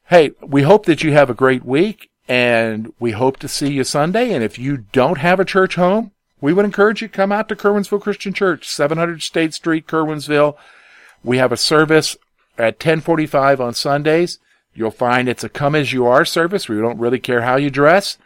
Hey, 0.06 0.32
we 0.42 0.62
hope 0.62 0.86
that 0.86 1.04
you 1.04 1.12
have 1.12 1.30
a 1.30 1.36
great 1.36 1.66
week 1.66 2.10
and 2.28 2.94
we 3.00 3.12
hope 3.12 3.38
to 3.38 3.48
see 3.48 3.72
you 3.72 3.84
Sunday. 3.84 4.32
And 4.32 4.44
if 4.44 4.58
you 4.58 4.78
don't 4.78 5.18
have 5.18 5.40
a 5.40 5.46
church 5.46 5.76
home, 5.76 6.12
we 6.40 6.54
would 6.54 6.66
encourage 6.66 7.02
you 7.02 7.08
to 7.08 7.14
come 7.14 7.32
out 7.32 7.50
to 7.50 7.56
Curwensville 7.56 8.02
Christian 8.02 8.34
Church, 8.34 8.68
700 8.68 9.22
State 9.22 9.54
Street, 9.54 9.88
Curwensville. 9.88 10.56
We 11.24 11.38
have 11.38 11.52
a 11.52 11.58
service 11.58 12.16
at 12.58 12.76
1045 12.76 13.60
on 13.60 13.74
Sundays. 13.74 14.40
You'll 14.74 14.92
find 14.92 15.28
it's 15.28 15.44
a 15.44 15.50
come 15.50 15.76
as 15.76 15.92
you 15.92 16.06
are 16.06 16.24
service. 16.24 16.70
We 16.70 16.78
don't 16.78 17.00
really 17.00 17.20
care 17.20 17.42
how 17.42 17.56
you 17.56 17.70
dress. 17.70 18.18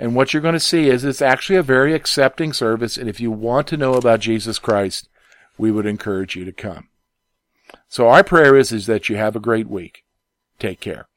And 0.00 0.14
what 0.14 0.32
you're 0.32 0.40
going 0.40 0.54
to 0.54 0.60
see 0.60 0.88
is 0.88 1.04
it's 1.04 1.20
actually 1.20 1.56
a 1.56 1.62
very 1.62 1.92
accepting 1.92 2.54
service. 2.54 2.96
And 2.96 3.06
if 3.06 3.20
you 3.20 3.30
want 3.30 3.66
to 3.66 3.76
know 3.76 3.92
about 3.92 4.20
Jesus 4.20 4.58
Christ, 4.58 5.10
we 5.58 5.70
would 5.70 5.84
encourage 5.84 6.34
you 6.34 6.46
to 6.46 6.52
come. 6.52 6.88
So 7.86 8.08
our 8.08 8.24
prayer 8.24 8.56
is, 8.56 8.72
is 8.72 8.86
that 8.86 9.10
you 9.10 9.16
have 9.16 9.36
a 9.36 9.40
great 9.40 9.68
week. 9.68 10.04
Take 10.58 10.80
care. 10.80 11.09